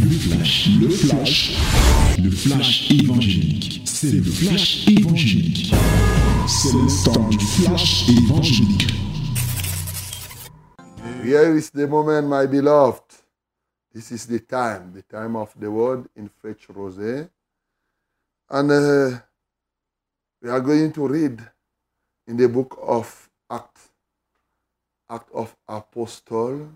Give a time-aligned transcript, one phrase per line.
[0.00, 1.56] Le flash, le flash,
[2.22, 3.82] le flash évangélique.
[3.84, 5.72] C'est le flash évangélique.
[6.46, 8.86] C'est le temps du flash évangélique.
[11.24, 13.02] Here is the moment, my beloved.
[13.92, 17.28] This is the time, the time of the word in French Rosé.
[18.50, 19.18] And uh,
[20.42, 21.40] we are going to read
[22.28, 23.88] in the book of Acts,
[25.10, 26.68] Act of Apostle.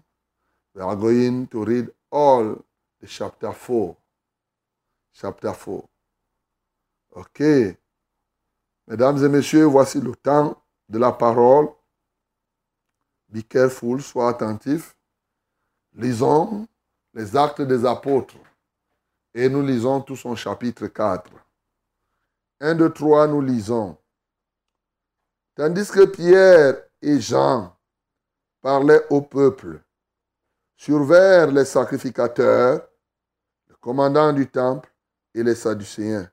[0.74, 2.64] We are going to read all
[3.00, 3.96] the chapter 4.
[5.12, 5.88] Chapter 4.
[7.12, 7.42] OK.
[8.86, 11.68] Mesdames et messieurs, voici le temps de la parole.
[13.28, 14.96] Be careful, sois attentif.
[15.94, 16.66] Lisons
[17.14, 18.36] les actes des apôtres.
[19.34, 21.30] Et nous lisons tout son chapitre 4.
[22.60, 23.96] 1, 2, 3, nous lisons.
[25.54, 27.76] Tandis que Pierre et Jean
[28.60, 29.82] parlaient au peuple,
[30.76, 32.89] survèrent les sacrificateurs,
[33.80, 34.92] commandant du temple
[35.34, 36.30] et les Sadducéens.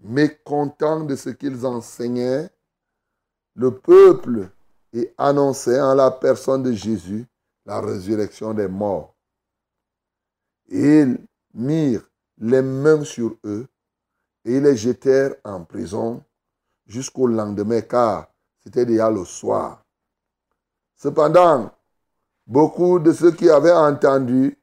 [0.00, 2.50] Mécontents de ce qu'ils enseignaient,
[3.54, 4.50] le peuple
[4.92, 7.26] et annonçait en la personne de Jésus
[7.64, 9.14] la résurrection des morts.
[10.68, 11.18] Ils
[11.54, 13.66] mirent les mains sur eux
[14.44, 16.22] et ils les jetèrent en prison
[16.86, 18.28] jusqu'au lendemain, car
[18.62, 19.84] c'était déjà le soir.
[20.94, 21.70] Cependant,
[22.46, 24.56] beaucoup de ceux qui avaient entendu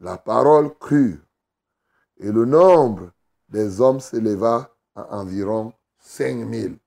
[0.00, 1.18] la parole crurent,
[2.18, 3.10] et le nombre
[3.48, 6.78] des hommes s'éleva à environ cinq mille.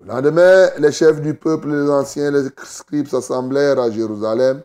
[0.00, 4.62] Le lendemain, les chefs du peuple, les anciens, les scribes s'assemblèrent à Jérusalem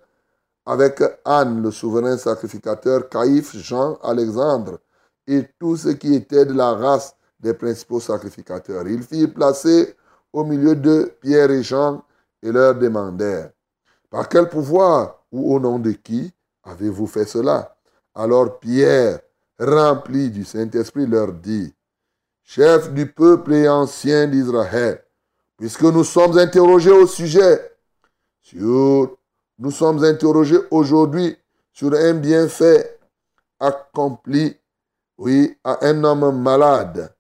[0.66, 4.80] avec Anne, le souverain sacrificateur, Caïphe, Jean, Alexandre
[5.28, 8.88] et tous ceux qui étaient de la race des principaux sacrificateurs.
[8.88, 9.96] Ils firent placer
[10.32, 12.04] au milieu de Pierre et Jean
[12.42, 13.52] et leur demandèrent,
[14.10, 16.34] par quel pouvoir ou au nom de qui
[16.64, 17.76] avez-vous fait cela?
[18.16, 19.20] Alors Pierre,
[19.60, 21.74] rempli du Saint-Esprit, leur dit,
[22.44, 25.04] Chef du peuple et ancien d'Israël,
[25.58, 27.72] puisque nous sommes interrogés au sujet,
[28.54, 31.38] nous sommes interrogés aujourd'hui
[31.72, 33.00] sur un bienfait
[33.60, 34.56] accompli,
[35.18, 37.16] oui, à un homme malade,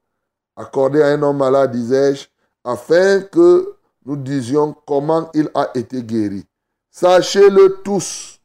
[0.55, 2.27] accordé à un homme malade, disais-je,
[2.63, 3.75] afin que
[4.05, 6.45] nous disions comment il a été guéri.
[6.91, 8.41] Sachez-le tous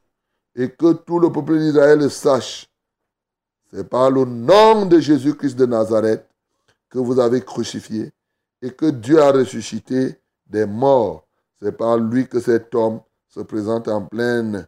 [0.55, 2.69] et que tout le peuple d'Israël le sache.
[3.71, 6.27] C'est par le nom de Jésus-Christ de Nazareth
[6.89, 8.13] que vous avez crucifié
[8.63, 11.27] et que Dieu a ressuscité des morts.
[11.61, 14.67] C'est par lui que cet homme se présente en pleine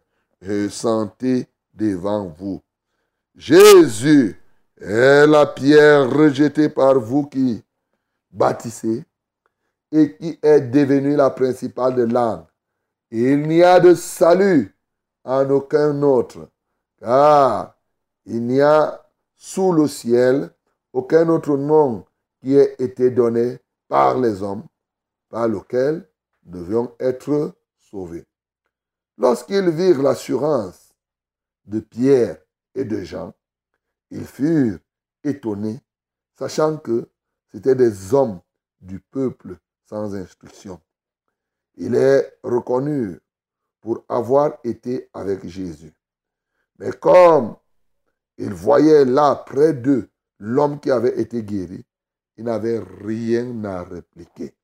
[0.69, 2.61] santé devant vous.
[3.35, 4.39] Jésus
[4.79, 7.63] est la pierre rejetée par vous qui
[8.31, 9.03] bâtissez
[9.91, 12.45] et qui est devenue la principale de l'âme.
[13.09, 14.75] Il n'y a de salut
[15.23, 16.49] en aucun autre,
[16.97, 17.75] car
[18.25, 19.03] il n'y a
[19.35, 20.51] sous le ciel
[20.93, 22.05] aucun autre nom
[22.39, 24.65] qui ait été donné par les hommes,
[25.29, 26.07] par lequel
[26.43, 28.25] devions être sauvés.
[29.17, 30.95] Lorsqu'ils virent l'assurance
[31.65, 32.37] de Pierre
[32.73, 33.33] et de Jean,
[34.09, 34.79] ils furent
[35.23, 35.79] étonnés,
[36.37, 37.09] sachant que
[37.51, 38.41] c'étaient des hommes
[38.79, 40.81] du peuple sans instruction.
[41.75, 43.19] Il est reconnu
[43.81, 45.93] pour avoir été avec Jésus.
[46.77, 47.55] Mais comme
[48.37, 50.09] ils voyaient là près d'eux
[50.39, 51.85] l'homme qui avait été guéri,
[52.37, 54.55] ils n'avaient rien à répliquer.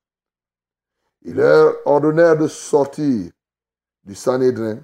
[1.22, 3.30] Ils leur ordonnèrent de sortir
[4.04, 4.78] du Sanhédrin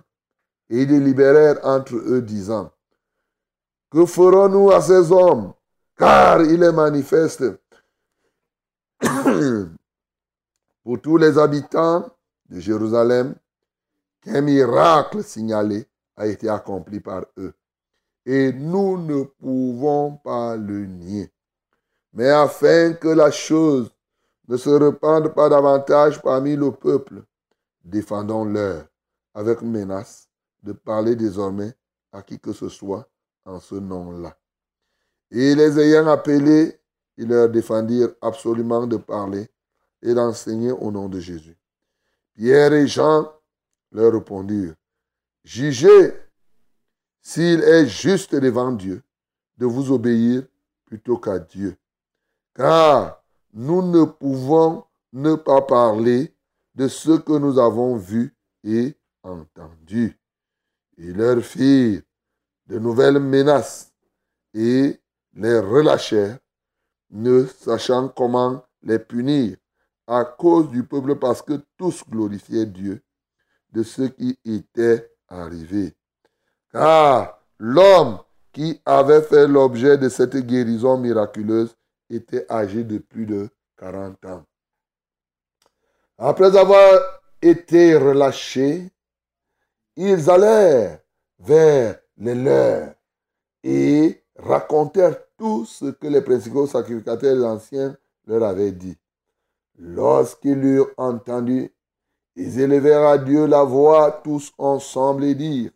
[0.69, 2.71] et ils délibérèrent entre eux, disant
[3.91, 5.53] Que ferons-nous à ces hommes?
[5.97, 7.45] Car il est manifeste
[10.83, 12.11] pour tous les habitants
[12.49, 13.35] de Jérusalem
[14.25, 15.87] qu'un miracle signalé
[16.17, 17.55] a été accompli par eux.
[18.27, 21.31] Et nous ne pouvons pas le nier.
[22.13, 23.91] Mais afin que la chose
[24.49, 27.23] ne se répande pas davantage parmi le peuple,
[27.85, 28.87] défendons-leur
[29.35, 30.29] avec menace
[30.63, 31.75] de parler désormais
[32.13, 33.09] à qui que ce soit
[33.45, 34.37] en ce nom-là.
[35.31, 36.81] Et les ayant appelés,
[37.17, 39.49] ils leur défendirent absolument de parler
[40.01, 41.57] et d'enseigner au nom de Jésus.
[42.35, 43.31] Pierre et Jean
[43.95, 44.75] leur répondirent,
[45.45, 46.13] Jugez
[47.23, 49.03] s'il est juste devant Dieu
[49.57, 50.43] de vous obéir
[50.85, 51.77] plutôt qu'à Dieu.
[52.55, 56.35] Car nous ne pouvons ne pas parler
[56.75, 60.19] de ce que nous avons vu et entendu.
[60.99, 62.03] Ils leur firent
[62.67, 63.93] de nouvelles menaces
[64.53, 65.01] et
[65.35, 66.39] les relâchèrent,
[67.11, 69.57] ne sachant comment les punir
[70.07, 73.03] à cause du peuple parce que tous glorifiaient Dieu
[73.75, 75.95] de ce qui était arrivé.
[76.73, 78.21] Car l'homme
[78.53, 81.77] qui avait fait l'objet de cette guérison miraculeuse
[82.09, 84.45] était âgé de plus de 40 ans.
[86.17, 87.01] Après avoir
[87.43, 88.93] été relâchés,
[89.97, 91.01] ils allèrent
[91.41, 92.95] vers les leurs
[93.65, 98.97] et racontèrent tout ce que les principaux sacrificateurs anciens leur avaient dit.
[99.79, 101.74] Lorsqu'ils l'eurent entendu,
[102.37, 105.71] ils élevèrent à Dieu la voix tous ensemble et dirent,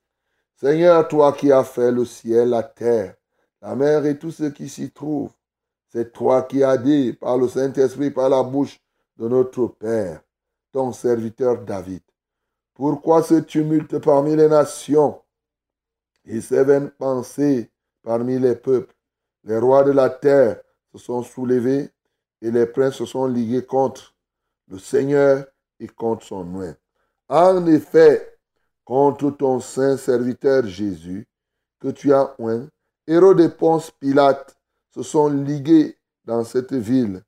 [0.56, 3.14] Seigneur, toi qui as fait le ciel, la terre,
[3.62, 5.30] la mer et tout ce qui s'y trouve,
[5.88, 8.80] c'est toi qui as dit par le Saint-Esprit, par la bouche
[9.16, 10.20] de notre Père,
[10.72, 12.02] ton serviteur David.
[12.74, 15.20] Pourquoi ce tumulte parmi les nations
[16.24, 17.70] et ces vaines pensées
[18.02, 18.94] parmi les peuples?
[19.44, 20.60] Les rois de la terre
[20.92, 21.90] se sont soulevés
[22.42, 24.14] et les princes se sont ligués contre
[24.68, 25.46] le Seigneur
[25.80, 26.74] et contre son nom.
[27.28, 28.38] En effet,
[28.84, 31.26] contre ton saint serviteur Jésus,
[31.80, 32.68] que tu as oint,
[33.06, 34.56] Hérode et Ponce Pilate
[34.94, 37.22] se sont ligués dans cette ville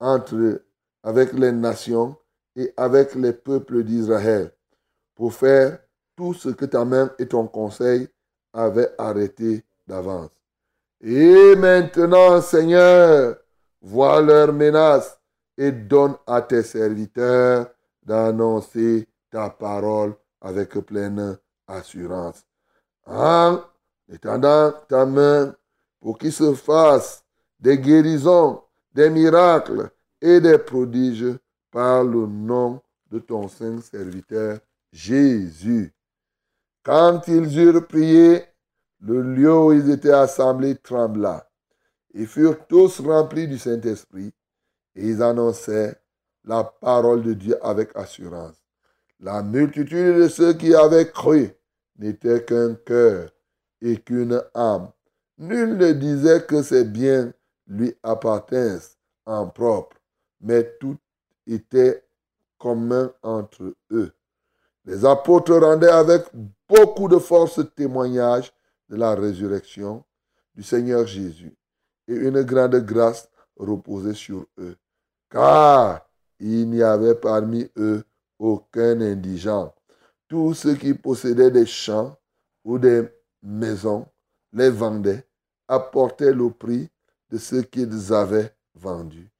[0.00, 0.62] entre
[1.02, 2.16] avec les nations
[2.56, 4.52] et avec les peuples d'Israël
[5.14, 5.78] pour faire
[6.16, 8.08] tout ce que ta main et ton conseil
[8.52, 10.30] avaient arrêté d'avance.
[11.00, 13.36] Et maintenant, Seigneur,
[13.82, 15.18] vois leurs menaces
[15.58, 17.68] et donne à tes serviteurs
[18.04, 22.44] d'annoncer ta parole avec pleine assurance.
[23.06, 23.60] En
[24.08, 25.54] étendant ta main
[26.00, 27.24] pour qu'il se fasse
[27.58, 28.62] des guérisons,
[28.92, 29.90] des miracles
[30.20, 31.36] et des prodiges
[31.70, 32.80] par le nom
[33.10, 34.58] de ton saint serviteur
[34.92, 35.92] Jésus.
[36.82, 38.44] Quand ils eurent prié,
[39.00, 41.48] le lieu où ils étaient assemblés trembla.
[42.14, 44.32] Ils furent tous remplis du Saint-Esprit
[44.94, 46.00] et ils annonçaient
[46.44, 48.56] la parole de Dieu avec assurance.
[49.20, 51.50] La multitude de ceux qui avaient cru
[51.98, 53.30] n'était qu'un cœur
[53.80, 54.90] et qu'une âme.
[55.38, 57.32] Nul ne disait que ses biens
[57.66, 58.96] lui appartinssent
[59.26, 59.96] en propre,
[60.40, 60.96] mais tout
[61.46, 62.04] était
[62.58, 64.12] commun entre eux.
[64.84, 66.24] Les apôtres rendaient avec
[66.68, 68.52] beaucoup de force témoignage
[68.88, 70.04] de la résurrection
[70.54, 71.56] du Seigneur Jésus,
[72.06, 74.76] et une grande grâce reposait sur eux,
[75.30, 76.06] car
[76.46, 78.04] il n'y avait parmi eux
[78.38, 79.74] aucun indigent.
[80.28, 82.16] Tous ceux qui possédaient des champs
[82.64, 83.08] ou des
[83.42, 84.06] maisons
[84.52, 85.26] les vendaient,
[85.68, 86.88] apportaient le prix
[87.30, 89.30] de ce qu'ils avaient vendu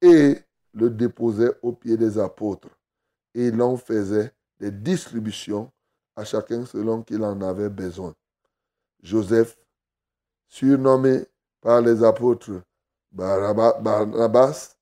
[0.00, 0.38] et
[0.74, 2.68] le déposaient aux pieds des apôtres.
[3.34, 5.70] Et l'on faisait des distributions
[6.16, 8.14] à chacun selon qu'il en avait besoin.
[9.02, 9.56] Joseph,
[10.48, 11.24] surnommé
[11.60, 12.62] par les apôtres
[13.12, 14.77] Barnabas,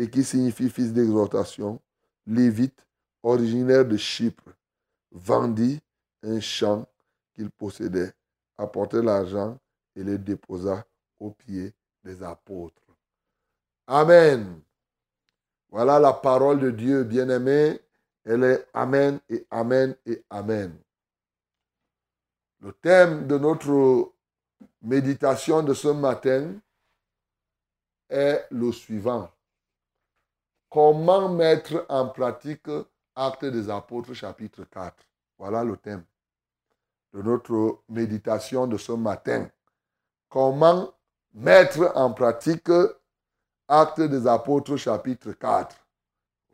[0.00, 1.78] et qui signifie fils d'exhortation,
[2.26, 2.86] lévite,
[3.22, 4.50] originaire de Chypre,
[5.12, 5.78] vendit
[6.22, 6.86] un champ
[7.34, 8.10] qu'il possédait,
[8.56, 9.58] apportait l'argent
[9.94, 10.86] et le déposa
[11.18, 12.80] aux pieds des apôtres.
[13.86, 14.62] Amen.
[15.68, 17.78] Voilà la parole de Dieu, bien-aimé.
[18.24, 20.74] Elle est Amen et Amen et Amen.
[22.60, 24.12] Le thème de notre
[24.80, 26.54] méditation de ce matin
[28.08, 29.30] est le suivant.
[30.70, 32.68] Comment mettre en pratique
[33.16, 34.94] Actes des Apôtres chapitre 4
[35.36, 36.04] Voilà le thème
[37.12, 39.50] de notre méditation de ce matin.
[40.28, 40.94] Comment
[41.34, 42.70] mettre en pratique
[43.66, 45.74] Actes des Apôtres chapitre 4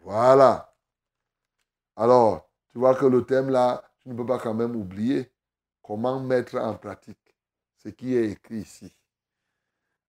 [0.00, 0.74] Voilà.
[1.94, 5.30] Alors, tu vois que le thème là, tu ne peux pas quand même oublier
[5.82, 7.36] comment mettre en pratique
[7.76, 8.96] ce qui est écrit ici?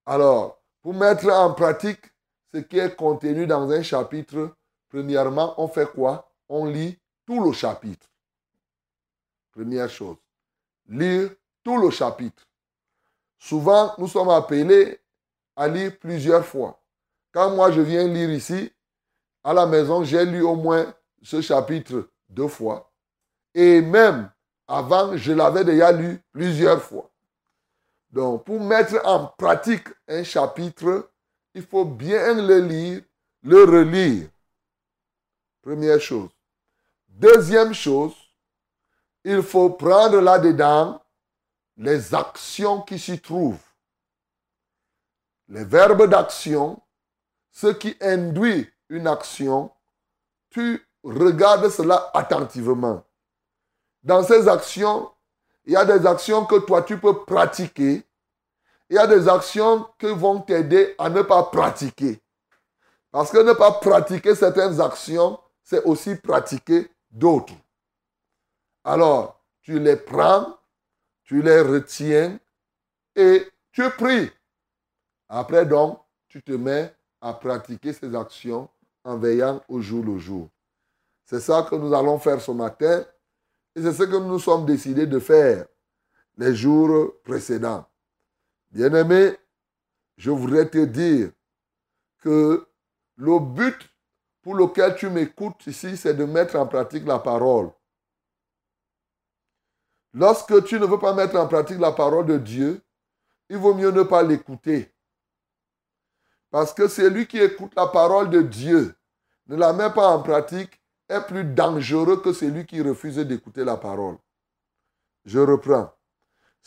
[0.05, 2.05] Alors, pour mettre en pratique
[2.53, 4.55] ce qui est contenu dans un chapitre,
[4.89, 6.31] premièrement, on fait quoi?
[6.49, 8.07] On lit tout le chapitre.
[9.51, 10.17] Première chose,
[10.87, 11.31] lire
[11.63, 12.43] tout le chapitre.
[13.37, 14.99] Souvent, nous sommes appelés
[15.55, 16.79] à lire plusieurs fois.
[17.31, 18.71] Quand moi je viens lire ici,
[19.43, 22.91] à la maison, j'ai lu au moins ce chapitre deux fois.
[23.53, 24.29] Et même
[24.67, 27.09] avant, je l'avais déjà lu plusieurs fois.
[28.09, 31.09] Donc, pour mettre en pratique un chapitre,
[31.53, 33.01] il faut bien le lire,
[33.43, 34.29] le relire.
[35.61, 36.29] Première chose.
[37.07, 38.15] Deuxième chose,
[39.23, 41.01] il faut prendre là-dedans
[41.77, 43.57] les actions qui s'y trouvent.
[45.49, 46.81] Les verbes d'action,
[47.51, 49.71] ce qui induit une action,
[50.49, 53.03] tu regardes cela attentivement.
[54.03, 55.11] Dans ces actions,
[55.65, 58.06] il y a des actions que toi tu peux pratiquer
[58.89, 62.21] il y a des actions qui vont t'aider à ne pas pratiquer.
[63.11, 67.53] Parce que ne pas pratiquer certaines actions, c'est aussi pratiquer d'autres.
[68.83, 70.57] Alors, tu les prends,
[71.23, 72.39] tu les retiens
[73.15, 74.31] et tu pries.
[75.27, 78.69] Après donc, tu te mets à pratiquer ces actions
[79.03, 80.49] en veillant au jour le jour.
[81.25, 83.03] C'est ça que nous allons faire ce matin
[83.75, 85.65] et c'est ce que nous sommes décidés de faire
[86.37, 87.85] les jours précédents.
[88.71, 89.37] Bien-aimé,
[90.17, 91.31] je voudrais te dire
[92.19, 92.67] que
[93.15, 93.89] le but
[94.41, 97.71] pour lequel tu m'écoutes ici, c'est de mettre en pratique la parole.
[100.13, 102.81] Lorsque tu ne veux pas mettre en pratique la parole de Dieu,
[103.49, 104.93] il vaut mieux ne pas l'écouter.
[106.49, 108.95] Parce que celui qui écoute la parole de Dieu,
[109.47, 113.77] ne la met pas en pratique, est plus dangereux que celui qui refuse d'écouter la
[113.77, 114.17] parole.
[115.25, 115.96] Je reprends.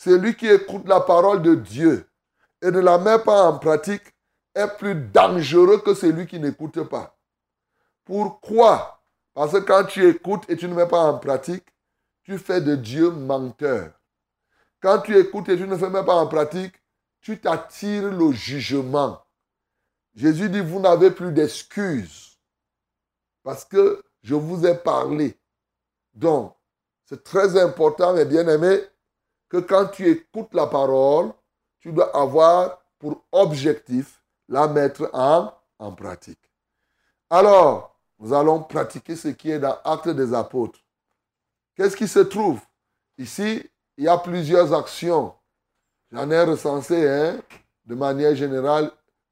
[0.03, 2.09] Celui qui écoute la parole de Dieu
[2.63, 4.01] et ne la met pas en pratique
[4.55, 7.15] est plus dangereux que celui qui n'écoute pas.
[8.03, 8.99] Pourquoi?
[9.35, 11.67] Parce que quand tu écoutes et tu ne mets pas en pratique,
[12.23, 13.91] tu fais de Dieu menteur.
[14.81, 16.73] Quand tu écoutes et tu ne fais même pas en pratique,
[17.21, 19.23] tu t'attires le jugement.
[20.15, 22.39] Jésus dit, vous n'avez plus d'excuses
[23.43, 25.37] parce que je vous ai parlé.
[26.15, 26.55] Donc,
[27.05, 28.81] c'est très important et bien aimé
[29.51, 31.33] que quand tu écoutes la parole,
[31.81, 35.51] tu dois avoir pour objectif la mettre en,
[35.91, 36.39] pratique.
[37.29, 40.79] Alors, nous allons pratiquer ce qui est dans Actes des Apôtres.
[41.75, 42.61] Qu'est-ce qui se trouve?
[43.17, 45.33] Ici, il y a plusieurs actions.
[46.13, 47.35] J'en ai recensé
[47.85, 48.89] de manière générale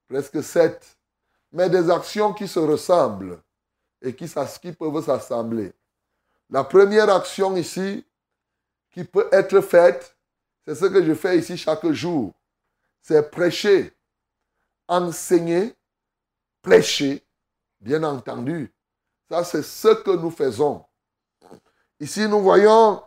[0.09, 0.97] presque sept.
[1.53, 3.39] Mais des actions qui se ressemblent
[4.01, 5.71] et qui peuvent s'assembler.
[6.49, 8.03] La première action ici
[8.91, 10.15] qui peut être faite,
[10.65, 12.33] c'est ce que je fais ici chaque jour.
[13.01, 13.93] C'est prêcher,
[14.87, 15.73] enseigner,
[16.61, 17.23] prêcher,
[17.79, 18.73] bien entendu.
[19.29, 20.83] Ça, c'est ce que nous faisons.
[21.99, 23.01] Ici, nous voyons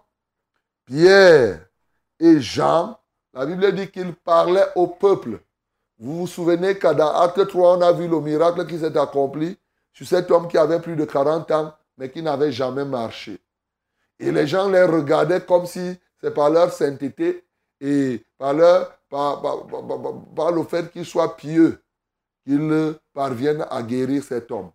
[0.85, 1.67] Pierre
[2.19, 2.99] et Jean.
[3.33, 5.41] La Bible dit qu'ils parlaient au peuple.
[5.99, 9.57] Vous vous souvenez qu'à Acte 3, on a vu le miracle qui s'est accompli
[9.93, 13.39] sur cet homme qui avait plus de 40 ans, mais qui n'avait jamais marché.
[14.23, 17.45] Et les gens les regardaient comme si c'est par leur sainteté
[17.81, 19.43] et par, leur, par,
[20.35, 21.83] par le fait qu'ils soient pieux
[22.45, 24.71] qu'ils parviennent à guérir cet homme.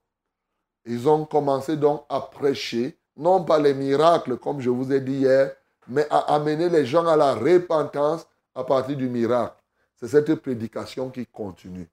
[0.86, 5.18] Ils ont commencé donc à prêcher non pas les miracles, comme je vous ai dit
[5.18, 5.54] hier,
[5.88, 9.56] mais à amener les gens à la repentance à partir du miracle.
[9.96, 11.90] C'est cette prédication qui continue.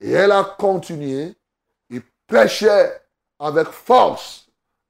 [0.00, 1.34] Et elle a continué.
[1.88, 3.00] Ils prêchaient
[3.38, 4.43] avec force.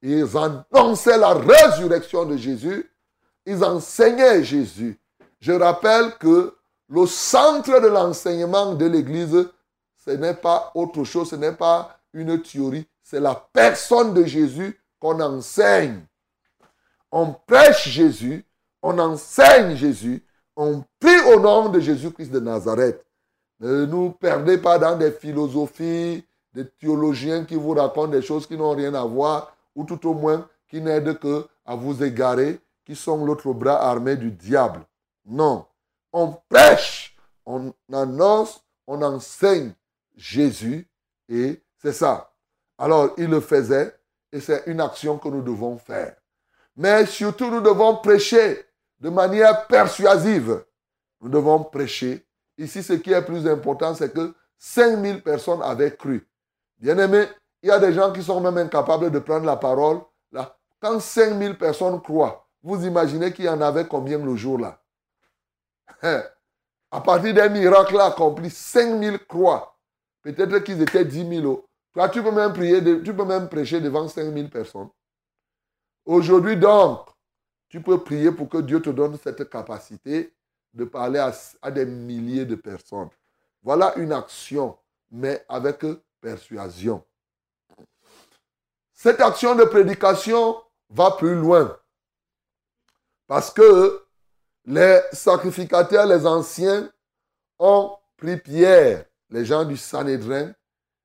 [0.07, 2.91] Ils annonçaient la résurrection de Jésus.
[3.45, 4.99] Ils enseignaient Jésus.
[5.39, 6.55] Je rappelle que
[6.89, 9.49] le centre de l'enseignement de l'Église,
[9.97, 14.79] ce n'est pas autre chose, ce n'est pas une théorie, c'est la personne de Jésus
[15.05, 16.01] on enseigne.
[17.11, 18.43] On prêche Jésus,
[18.81, 23.05] on enseigne Jésus, on prie au nom de Jésus-Christ de Nazareth.
[23.59, 28.57] Ne nous perdez pas dans des philosophies, des théologiens qui vous racontent des choses qui
[28.57, 32.95] n'ont rien à voir, ou tout au moins qui n'aident que à vous égarer, qui
[32.95, 34.81] sont l'autre bras armé du diable.
[35.25, 35.65] Non.
[36.13, 37.15] On prêche,
[37.45, 39.73] on annonce, on enseigne
[40.15, 40.87] Jésus,
[41.27, 42.31] et c'est ça.
[42.77, 43.93] Alors, il le faisait
[44.31, 46.15] et c'est une action que nous devons faire.
[46.75, 48.65] Mais surtout, nous devons prêcher
[48.99, 50.63] de manière persuasive.
[51.21, 52.25] Nous devons prêcher.
[52.57, 56.27] Ici, ce qui est plus important, c'est que 5000 personnes avaient cru.
[56.77, 57.25] Bien aimé,
[57.65, 59.99] il y a des gens qui sont même incapables de prendre la parole.
[60.31, 64.79] Là, quand 5000 personnes croient, vous imaginez qu'il y en avait combien le jour-là?
[66.91, 69.75] À partir d'un miracle accompli, 5000 croient.
[70.21, 74.07] Peut-être qu'ils étaient 10 000 toi, tu peux même prier, tu peux même prêcher devant
[74.07, 74.89] 5000 personnes.
[76.05, 77.07] Aujourd'hui, donc,
[77.67, 80.31] tu peux prier pour que Dieu te donne cette capacité
[80.73, 81.19] de parler
[81.61, 83.09] à, des milliers de personnes.
[83.63, 84.77] Voilà une action,
[85.09, 85.83] mais avec
[86.21, 87.03] persuasion.
[88.95, 90.55] Cette action de prédication
[90.89, 91.77] va plus loin.
[93.27, 94.05] Parce que
[94.63, 96.89] les sacrificateurs, les anciens,
[97.59, 100.53] ont pris Pierre, les gens du Sanhédrin,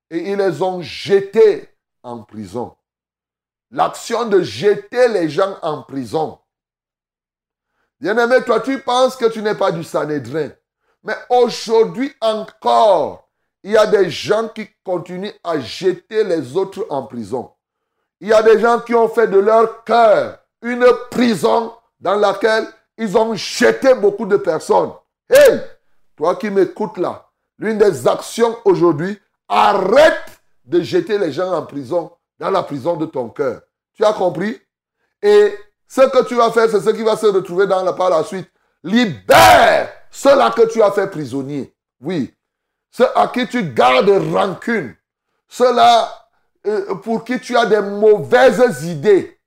[0.09, 1.69] et ils les ont jetés
[2.01, 2.75] en prison.
[3.69, 6.39] L'action de jeter les gens en prison.
[7.99, 10.49] Bien-aimé, toi, tu penses que tu n'es pas du Sanhédrin.
[11.03, 13.29] Mais aujourd'hui encore,
[13.63, 17.53] il y a des gens qui continuent à jeter les autres en prison.
[18.21, 22.67] Il y a des gens qui ont fait de leur cœur une prison dans laquelle
[22.97, 24.91] ils ont jeté beaucoup de personnes.
[25.29, 25.59] Hey,
[26.15, 29.19] toi qui m'écoutes là, l'une des actions aujourd'hui,
[29.53, 32.09] Arrête de jeter les gens en prison,
[32.39, 33.59] dans la prison de ton cœur.
[33.93, 34.57] Tu as compris?
[35.21, 35.53] Et
[35.89, 38.23] ce que tu vas faire, c'est ce qui va se retrouver dans la, par la
[38.23, 38.49] suite.
[38.81, 42.33] Libère ceux-là que tu as fait prisonnier, oui,
[42.91, 44.95] ceux à qui tu gardes rancune,
[45.49, 46.20] ceux-là
[47.03, 49.39] pour qui tu as des mauvaises idées.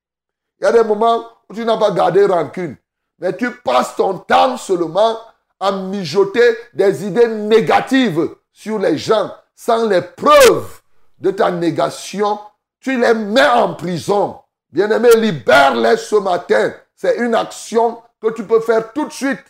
[0.60, 2.76] Il y a des moments où tu n'as pas gardé rancune,
[3.18, 5.18] mais tu passes ton temps seulement
[5.60, 10.80] à mijoter des idées négatives sur les gens sans les preuves
[11.18, 12.38] de ta négation.
[12.80, 14.40] Tu les mets en prison.
[14.70, 16.72] Bien-aimé, libère-les ce matin.
[16.94, 19.44] C'est une action que tu peux faire tout de suite.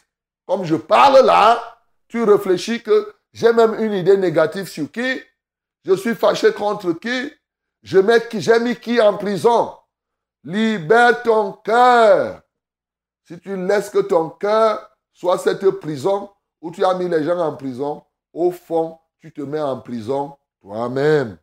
[0.47, 1.78] Comme je parle là,
[2.09, 5.21] tu réfléchis que j'ai même une idée négative sur qui,
[5.85, 7.33] je suis fâché contre qui,
[7.84, 9.74] je mets j'ai mis qui en prison.
[10.42, 12.40] Libère ton cœur.
[13.24, 17.38] Si tu laisses que ton cœur soit cette prison où tu as mis les gens
[17.38, 21.36] en prison, au fond, tu te mets en prison toi-même.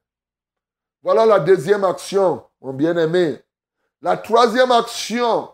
[1.04, 3.40] Voilà la deuxième action, mon bien-aimé.
[4.02, 5.50] La troisième action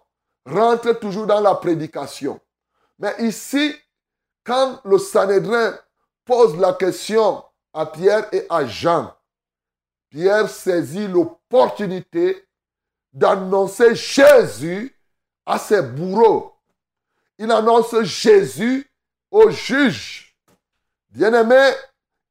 [0.46, 2.39] rentre toujours dans la prédication.
[2.98, 3.75] Mais ici,
[4.46, 5.77] quand le Sanhédrin
[6.24, 9.17] pose la question à Pierre et à Jean,
[10.10, 12.48] Pierre saisit l'opportunité
[13.14, 14.96] d'annoncer Jésus
[15.46, 16.54] à ses bourreaux.
[17.38, 18.90] Il annonce Jésus
[19.32, 20.36] aux juges.
[21.10, 21.72] Bien-aimé,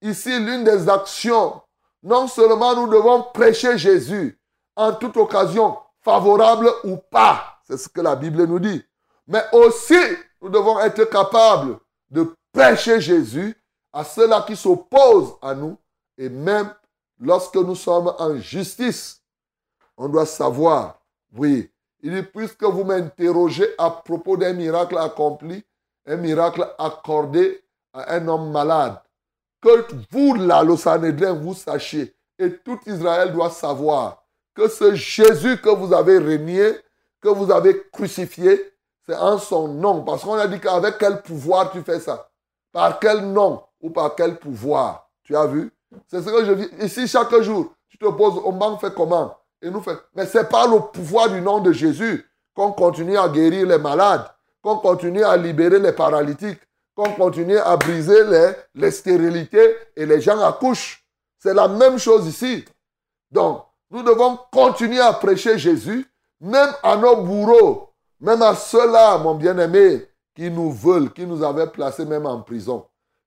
[0.02, 1.61] ici l'une des actions,
[2.02, 4.38] non seulement nous devons prêcher Jésus
[4.75, 8.85] en toute occasion, favorable ou pas, c'est ce que la Bible nous dit,
[9.26, 9.99] mais aussi
[10.40, 11.78] nous devons être capables
[12.11, 13.56] de prêcher Jésus
[13.92, 15.78] à ceux-là qui s'opposent à nous
[16.18, 16.73] et même
[17.20, 19.23] lorsque nous sommes en justice.
[19.96, 21.00] On doit savoir,
[21.32, 21.70] oui,
[22.02, 25.64] il dit, puisque vous m'interrogez à propos d'un miracle accompli,
[26.06, 29.00] un miracle accordé à un homme malade,
[29.61, 34.23] que vous, là, le Sanhédrin, vous sachiez, et tout Israël doit savoir
[34.54, 36.76] que ce Jésus que vous avez renié,
[37.20, 38.73] que vous avez crucifié,
[39.04, 40.02] c'est en son nom.
[40.02, 42.28] Parce qu'on a dit qu'avec quel pouvoir tu fais ça?
[42.73, 45.08] Par quel nom ou par quel pouvoir?
[45.22, 45.72] Tu as vu?
[46.07, 46.68] C'est ce que je dis.
[46.85, 49.37] Ici, chaque jour, tu te poses, on m'en fait comment?
[49.62, 49.96] Et nous fait.
[50.14, 54.27] Mais c'est par le pouvoir du nom de Jésus qu'on continue à guérir les malades,
[54.62, 56.61] qu'on continue à libérer les paralytiques,
[56.94, 61.05] qu'on continue à briser les, les stérilités et les gens accouchent.
[61.38, 62.64] C'est la même chose ici.
[63.31, 66.07] Donc, nous devons continuer à prêcher Jésus,
[66.40, 71.68] même à nos bourreaux, même à ceux-là, mon bien-aimé, qui nous veulent, qui nous avaient
[71.68, 72.87] placés même en prison.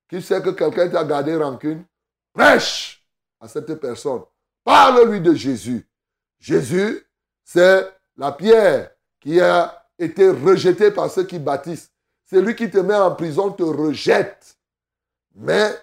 [0.10, 1.84] Qui sait que quelqu'un t'a gardé rancune?
[2.34, 3.04] Prêche
[3.40, 4.22] à cette personne.
[4.64, 5.88] Parle-lui de Jésus.
[6.40, 7.06] Jésus,
[7.44, 11.92] c'est la pierre qui a été rejetée par ceux qui bâtissent.
[12.26, 14.58] C'est lui qui te met en prison, te rejette.
[15.36, 15.74] Mais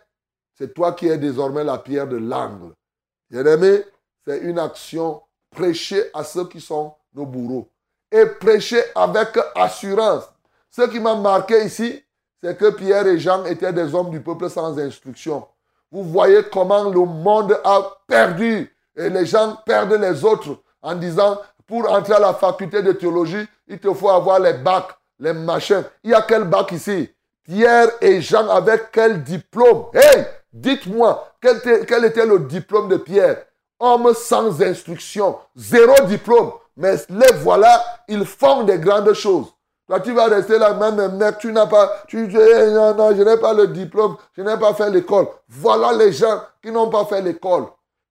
[0.55, 2.73] c'est toi qui es désormais la pierre de l'angle.
[3.29, 3.85] Bien-aimé,
[4.25, 7.69] c'est une action prêcher à ceux qui sont nos bourreaux.
[8.11, 10.25] Et prêcher avec assurance.
[10.71, 12.03] Ce qui m'a marqué ici,
[12.43, 15.47] c'est que Pierre et Jean étaient des hommes du peuple sans instruction.
[15.91, 21.39] Vous voyez comment le monde a perdu et les gens perdent les autres en disant,
[21.67, 25.85] pour entrer à la faculté de théologie, il te faut avoir les bacs, les machins.
[26.05, 27.11] Il y a quel bac ici?
[27.45, 29.87] Pierre et Jean avec quel diplôme?
[29.93, 33.45] Hey, dites-moi, quel, quel était le diplôme de Pierre?
[33.79, 36.53] Homme sans instruction, zéro diplôme.
[36.77, 39.53] Mais les voilà, ils font des grandes choses.
[39.87, 43.23] Toi, tu vas rester là, même mec, tu n'as pas, tu dis, non, non, je
[43.23, 45.29] n'ai pas le diplôme, je n'ai pas fait l'école.
[45.49, 47.67] Voilà les gens qui n'ont pas fait l'école.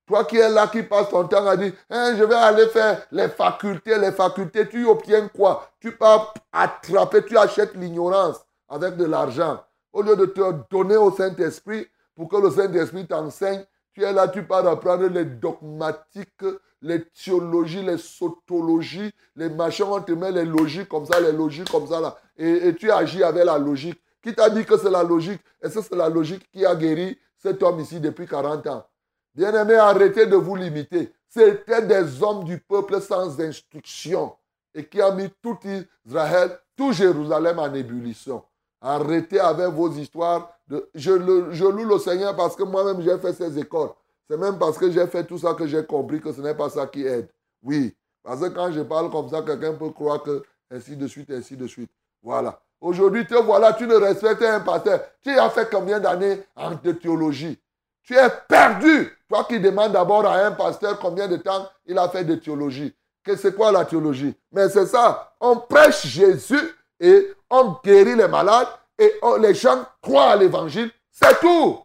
[0.08, 3.02] Toi qui es là, qui passe ton temps à dire, hein, je vais aller faire
[3.12, 5.68] les facultés, les facultés, tu obtiens quoi?
[5.82, 9.60] Tu pars attraper, tu achètes l'ignorance avec de l'argent.
[9.92, 14.28] Au lieu de te donner au Saint-Esprit pour que le Saint-Esprit t'enseigne, tu es là,
[14.28, 16.46] tu pars apprendre les dogmatiques,
[16.86, 21.70] les théologies, les sotologies, les machins, on te met les logiques comme ça, les logiques
[21.70, 22.16] comme ça là.
[22.38, 24.00] Et, tu agis avec la logique.
[24.22, 25.42] Qui t'a dit que c'est la logique?
[25.64, 28.86] Et ce c'est la logique qui a guéri cet homme ici depuis 40 ans?
[29.34, 31.12] Bien-aimés, arrêtez de vous limiter.
[31.28, 34.34] C'était des hommes du peuple sans instruction
[34.76, 35.58] et qui a mis tout
[36.06, 38.44] Israël, tout Jérusalem en ébullition.
[38.80, 40.52] Arrêtez avec vos histoires.
[40.68, 43.90] De, je, loue le Seigneur parce que moi-même j'ai fait ces écoles.
[44.30, 46.70] C'est même parce que j'ai fait tout ça que j'ai compris que ce n'est pas
[46.70, 47.30] ça qui aide.
[47.62, 47.96] Oui.
[48.24, 51.56] Parce que quand je parle comme ça, quelqu'un peut croire que ainsi de suite, ainsi
[51.56, 51.92] de suite.
[52.24, 52.60] Voilà.
[52.82, 55.02] Aujourd'hui, te voilà, tu ne respectes un pasteur.
[55.22, 57.60] Tu as fait combien d'années en théologie?
[58.04, 59.12] Tu es perdu.
[59.28, 62.96] Toi qui demandes d'abord à un pasteur combien de temps il a fait de théologie.
[63.24, 64.36] Que c'est quoi la théologie?
[64.52, 65.34] Mais c'est ça.
[65.40, 68.68] On prêche Jésus et on guérit les malades
[69.00, 70.92] et les gens croient à l'évangile.
[71.12, 71.80] C'est tout.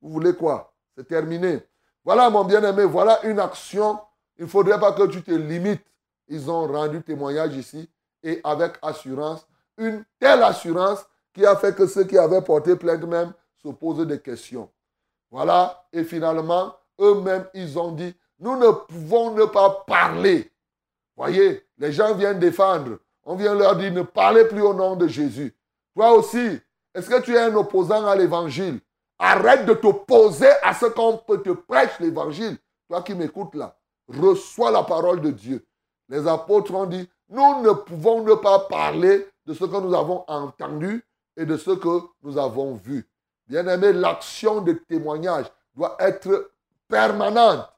[0.00, 0.72] Vous voulez quoi?
[0.96, 1.60] C'est terminé.
[2.06, 3.98] Voilà mon bien-aimé, voilà une action.
[4.38, 5.84] Il ne faudrait pas que tu te limites.
[6.28, 7.90] Ils ont rendu témoignage ici
[8.22, 9.44] et avec assurance,
[9.76, 14.06] une telle assurance qui a fait que ceux qui avaient porté plainte même se posent
[14.06, 14.70] des questions.
[15.32, 20.52] Voilà, et finalement, eux-mêmes, ils ont dit, nous ne pouvons ne pas parler.
[21.16, 22.98] Voyez, les gens viennent défendre.
[23.24, 25.52] On vient leur dire, ne parlez plus au nom de Jésus.
[25.94, 26.60] Toi aussi,
[26.94, 28.78] est-ce que tu es un opposant à l'évangile?
[29.18, 32.58] Arrête de t'opposer à ce qu'on te prêche l'évangile.
[32.88, 33.76] Toi qui m'écoutes là,
[34.08, 35.64] reçois la parole de Dieu.
[36.08, 40.24] Les apôtres ont dit, nous ne pouvons ne pas parler de ce que nous avons
[40.28, 41.04] entendu
[41.36, 43.08] et de ce que nous avons vu.
[43.48, 46.50] Bien-aimé, l'action de témoignage doit être
[46.88, 47.68] permanente.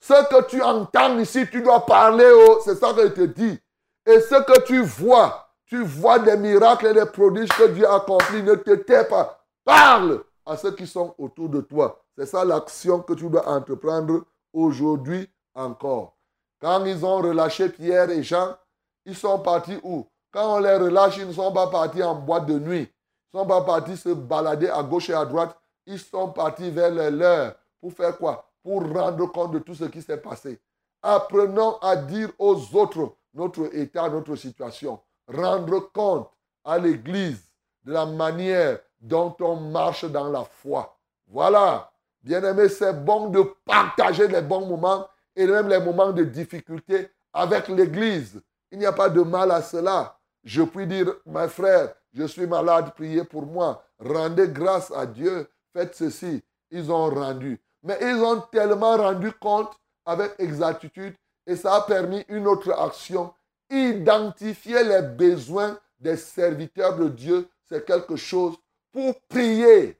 [0.00, 2.30] Ce que tu entends ici, tu dois parler.
[2.32, 3.58] Oh, c'est ça que je te dis.
[4.06, 7.96] Et ce que tu vois, tu vois des miracles et des prodiges que Dieu a
[7.96, 8.42] accomplis.
[8.42, 9.44] Ne te tais pas.
[9.64, 12.02] Parle à ceux qui sont autour de toi.
[12.16, 16.16] C'est ça l'action que tu dois entreprendre aujourd'hui encore.
[16.60, 18.56] Quand ils ont relâché Pierre et Jean,
[19.04, 20.06] ils sont partis où?
[20.32, 22.92] Quand on les relâche, ils ne sont pas partis en boîte de nuit.
[23.32, 25.56] Ils ne sont pas partis se balader à gauche et à droite.
[25.86, 28.50] Ils sont partis vers leur pour faire quoi?
[28.62, 30.60] Pour rendre compte de tout ce qui s'est passé.
[31.02, 35.00] Apprenons à dire aux autres notre état, notre situation.
[35.28, 36.30] Rendre compte
[36.64, 37.40] à l'Église
[37.84, 40.96] de la manière dont on marche dans la foi.
[41.26, 41.90] Voilà.
[42.22, 45.06] Bien-aimé, c'est bon de partager les bons moments
[45.36, 48.40] et même les moments de difficulté avec l'Église.
[48.70, 50.18] Il n'y a pas de mal à cela.
[50.44, 53.84] Je puis dire, mes frères, je suis malade, priez pour moi.
[53.98, 56.42] Rendez grâce à Dieu, faites ceci.
[56.70, 57.60] Ils ont rendu.
[57.82, 61.14] Mais ils ont tellement rendu compte avec exactitude
[61.46, 63.32] et ça a permis une autre action.
[63.70, 68.56] Identifier les besoins des serviteurs de Dieu, c'est quelque chose
[68.92, 69.98] pour prier.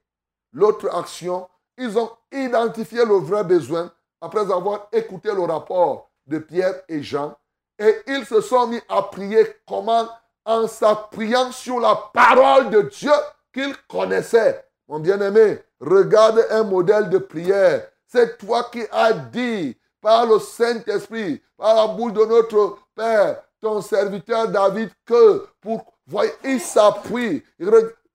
[0.53, 6.83] L'autre action, ils ont identifié le vrai besoin après avoir écouté le rapport de Pierre
[6.89, 7.37] et Jean.
[7.79, 10.09] Et ils se sont mis à prier comment?
[10.45, 13.13] En s'appuyant sur la parole de Dieu
[13.53, 14.65] qu'ils connaissaient.
[14.89, 17.87] Mon bien-aimé, regarde un modèle de prière.
[18.07, 23.83] C'est toi qui as dit par le Saint-Esprit, par la bouche de notre Père, ton
[23.83, 27.45] serviteur David, que pour, voyez, il s'appuie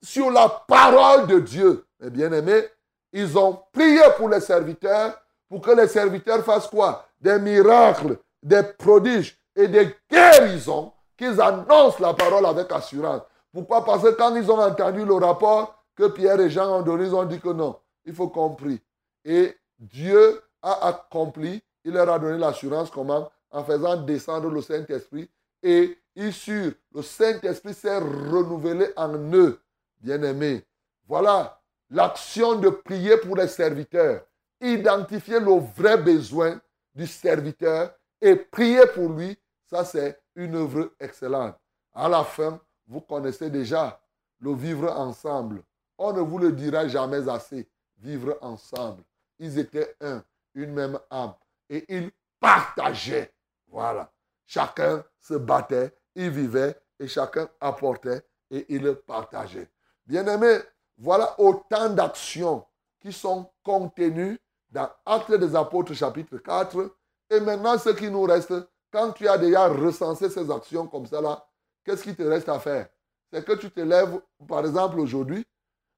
[0.03, 1.85] sur la parole de Dieu.
[1.99, 2.67] Mes bien-aimés,
[3.13, 5.17] ils ont prié pour les serviteurs,
[5.49, 7.07] pour que les serviteurs fassent quoi?
[7.19, 13.21] Des miracles, des prodiges et des guérisons, qu'ils annoncent la parole avec assurance.
[13.53, 13.85] Pourquoi?
[13.85, 17.15] Parce que quand ils ont entendu le rapport que Pierre et Jean ont donné, ils
[17.15, 18.81] ont dit que non, il faut compris.
[19.23, 23.31] Et Dieu a accompli, il leur a donné l'assurance comment?
[23.51, 25.29] En faisant descendre le Saint-Esprit.
[25.61, 25.97] Et
[26.31, 29.59] sur le Saint-Esprit s'est renouvelé en eux,
[30.03, 30.63] bien-aimés.
[31.07, 34.25] Voilà l'action de prier pour les serviteurs.
[34.61, 36.59] Identifier le vrai besoin
[36.93, 41.55] du serviteur et prier pour lui, ça c'est une œuvre excellente.
[41.93, 43.99] À la fin, vous connaissez déjà
[44.39, 45.63] le vivre ensemble.
[45.97, 47.69] On ne vous le dira jamais assez.
[47.97, 49.03] Vivre ensemble.
[49.39, 50.23] Ils étaient un,
[50.55, 51.33] une même âme.
[51.69, 53.31] Et ils partageaient.
[53.67, 54.11] Voilà.
[54.45, 59.69] Chacun se battait, il vivait et chacun apportait et il partageait.
[60.05, 60.59] Bien-aimés,
[60.97, 62.65] voilà autant d'actions
[62.99, 64.39] qui sont contenues
[64.69, 66.95] dans Actes des Apôtres chapitre 4.
[67.29, 68.53] Et maintenant, ce qui nous reste,
[68.91, 71.45] quand tu as déjà recensé ces actions comme ça là,
[71.83, 72.87] qu'est-ce qui te reste à faire?
[73.31, 75.45] C'est que tu te lèves, par exemple, aujourd'hui,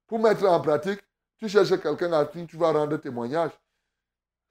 [0.06, 1.00] pour mettre en pratique,
[1.38, 3.50] tu cherches quelqu'un à qui tu vas rendre témoignage.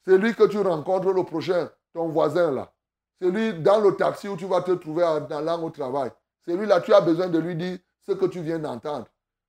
[0.06, 2.72] C'est lui que tu rencontres le prochain, ton voisin là.
[3.20, 6.12] C'est lui dans le taxi où tu vas te trouver en allant au travail.
[6.44, 9.08] C'est lui là, tu as besoin de lui dire ce que tu viens d'entendre.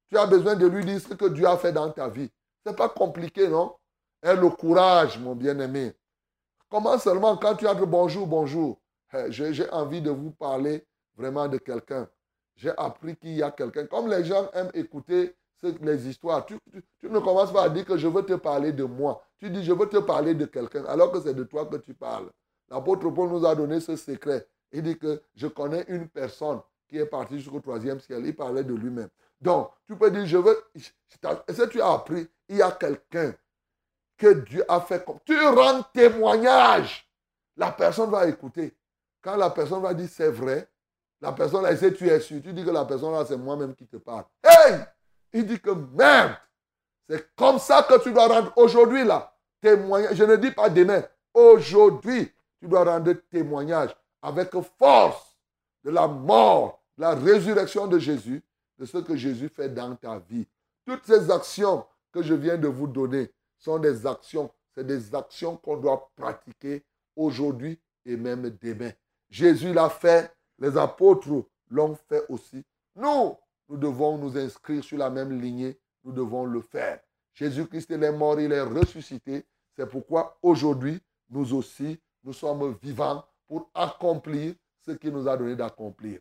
[0.09, 2.31] Tu as besoin de lui dire ce que Dieu a fait dans ta vie.
[2.65, 3.75] Ce n'est pas compliqué, non?
[4.23, 5.93] Aie le courage, mon bien-aimé.
[6.69, 8.81] Comment seulement quand tu entres bonjour, bonjour.
[9.13, 10.85] Eh, j'ai envie de vous parler
[11.17, 12.09] vraiment de quelqu'un.
[12.57, 13.87] J'ai appris qu'il y a quelqu'un.
[13.87, 16.59] Comme les gens aiment écouter les histoires, tu,
[17.01, 19.23] tu, ne commences pas à dire que je veux te parler de moi.
[19.39, 21.95] Tu dis je veux te parler de quelqu'un alors que c'est de toi que tu
[21.95, 22.31] parles.
[22.69, 24.47] L'apôtre Paul nous a donné ce secret.
[24.73, 28.25] Il dit que je connais une personne qui est partie jusqu'au troisième ciel.
[28.25, 29.09] Il parlait de lui-même.
[29.41, 30.59] Donc, tu peux dire, je veux...
[30.75, 33.35] Que tu as appris Il y a quelqu'un
[34.17, 35.19] que Dieu a fait comme...
[35.25, 37.09] Tu rends témoignage.
[37.57, 38.75] La personne va écouter.
[39.23, 40.69] Quand la personne va dire, c'est vrai,
[41.21, 42.43] la personne là, que tu es sûr.
[42.43, 44.25] Tu dis que la personne là, c'est moi-même qui te parle.
[44.45, 44.81] Hey
[45.33, 46.37] Il dit que merde.
[47.09, 49.33] C'est comme ça que tu dois rendre aujourd'hui là.
[49.61, 50.17] Témoignage.
[50.17, 51.03] Je ne dis pas demain.
[51.33, 55.37] Aujourd'hui, tu dois rendre témoignage avec force
[55.85, 58.43] de la mort, de la résurrection de Jésus
[58.79, 60.47] de ce que Jésus fait dans ta vie.
[60.85, 65.57] Toutes ces actions que je viens de vous donner sont des actions, c'est des actions
[65.57, 66.85] qu'on doit pratiquer
[67.15, 68.91] aujourd'hui et même demain.
[69.29, 71.29] Jésus l'a fait, les apôtres
[71.71, 72.65] l'ont fait aussi.
[72.95, 73.37] Nous,
[73.69, 77.01] nous devons nous inscrire sur la même lignée, nous devons le faire.
[77.35, 79.45] Jésus-Christ, il est mort, il est ressuscité.
[79.75, 85.57] C'est pourquoi aujourd'hui, nous aussi, nous sommes vivants pour accomplir ce qu'il nous a donné
[85.57, 86.21] d'accomplir.